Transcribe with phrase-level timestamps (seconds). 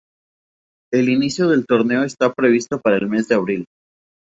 [0.91, 3.65] El inicio del torneo está previsto para el mes de abril.